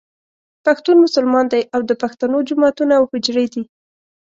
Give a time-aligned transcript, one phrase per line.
[0.65, 3.63] پښتون مسلمان دی او د پښتنو جوماتونه او حجرې دي.